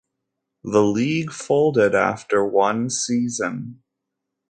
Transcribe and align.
The 0.63 0.81
league 0.81 1.31
folded 1.31 1.93
after 1.93 2.43
one 2.43 2.89
season. 2.89 3.83